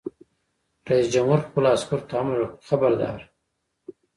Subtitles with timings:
[0.89, 3.19] رئیس جمهور خپلو عسکرو ته امر وکړ؛ خبردار!